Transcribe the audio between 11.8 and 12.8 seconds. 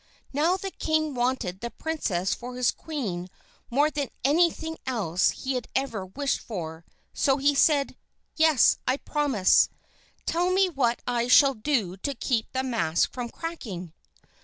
to keep the